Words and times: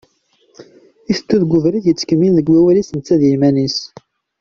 Iteddu 1.11 1.37
deg 1.41 1.51
ubrid 1.57 1.85
yettkemmil 1.87 2.33
deg 2.37 2.47
wawal-is 2.51 2.89
netta 2.91 3.15
d 3.19 3.21
yiman-is. 3.29 3.77